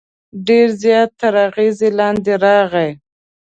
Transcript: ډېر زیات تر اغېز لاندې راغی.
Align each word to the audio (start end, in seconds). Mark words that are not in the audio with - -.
ډېر 0.47 0.67
زیات 0.83 1.09
تر 1.19 1.33
اغېز 1.47 1.77
لاندې 1.97 2.33
راغی. 2.43 2.91